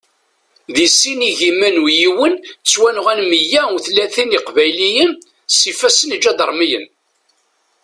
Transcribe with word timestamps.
Di 0.75 0.85
sin 0.97 1.19
igiman 1.31 1.75
u 1.83 1.85
yiwen 1.99 2.33
ttwanɣan 2.61 3.19
meyya 3.29 3.61
utlatin 3.75 4.35
iqbayliyen 4.37 5.11
s 5.57 5.59
ifassen 5.71 6.15
iǧadarmiyen. 6.17 6.85